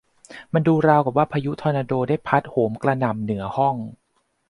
[0.53, 3.75] มันดูราวกับว่าพายุทอร์นาโดได้พัดโหมกระหน่ำเหนือห้อง